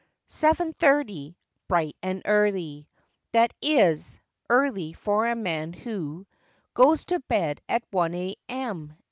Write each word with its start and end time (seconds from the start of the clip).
Seven 0.25 0.73
thirty—"bright 0.79 1.95
and 2.01 2.23
early"— 2.25 2.87
That 3.33 3.53
is, 3.61 4.19
early 4.49 4.93
for 4.93 5.27
a 5.27 5.35
man 5.35 5.73
who 5.73 6.25
Goes 6.73 7.05
to 7.05 7.19
bed 7.19 7.61
at 7.69 7.83
one 7.91 8.15
a. 8.15 8.33
m. 8.49 8.97